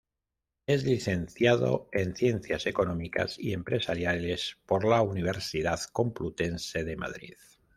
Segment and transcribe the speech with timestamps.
[0.65, 7.35] Es licenciado en Ciencias Económicas y Empresariales por la Universidad Complutense de Madrid.